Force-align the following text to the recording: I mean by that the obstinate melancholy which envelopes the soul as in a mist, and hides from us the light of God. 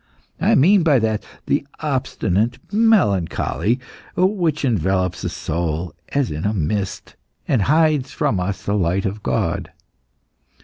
I 0.39 0.55
mean 0.55 0.81
by 0.81 0.97
that 0.97 1.23
the 1.45 1.63
obstinate 1.79 2.57
melancholy 2.73 3.79
which 4.17 4.65
envelopes 4.65 5.21
the 5.21 5.29
soul 5.29 5.93
as 6.09 6.31
in 6.31 6.43
a 6.43 6.55
mist, 6.55 7.15
and 7.47 7.61
hides 7.61 8.09
from 8.09 8.39
us 8.39 8.63
the 8.63 8.73
light 8.73 9.05
of 9.05 9.21
God. 9.21 9.69